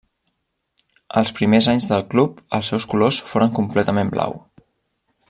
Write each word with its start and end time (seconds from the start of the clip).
Els 1.21 1.33
primers 1.39 1.67
anys 1.75 1.87
del 1.93 2.03
club 2.13 2.41
els 2.59 2.71
seus 2.73 2.89
colors 2.95 3.23
foren 3.33 3.55
completament 3.61 4.11
blau. 4.17 4.39